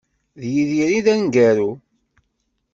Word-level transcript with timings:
D 0.41 0.43
Yidir 0.53 0.89
i 0.97 1.01
d 1.05 1.07
aneggaru. 1.13 1.71